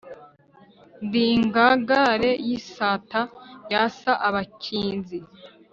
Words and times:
ndi 1.05 1.23
ingangare 1.35 2.31
y'isata 2.47 3.21
yasa 3.71 4.11
abakinzi, 4.27 5.17